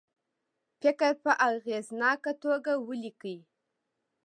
فکر 0.81 1.11
په 1.23 1.31
اغیزناکه 1.49 2.31
توګه 2.43 2.71
ولیکي. 2.87 3.35